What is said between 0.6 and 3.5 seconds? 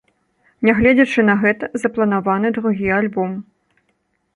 Нягледзячы на гэта, запланаваны другі альбом.